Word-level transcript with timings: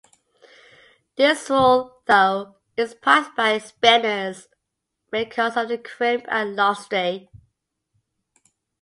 This 1.15 1.47
wool, 1.47 2.01
though, 2.07 2.55
is 2.75 2.95
prized 2.95 3.35
by 3.35 3.59
spinners 3.59 4.47
because 5.11 5.55
of 5.55 5.67
the 5.67 5.77
crimp 5.77 6.25
and 6.27 6.55
lustre. 6.55 7.27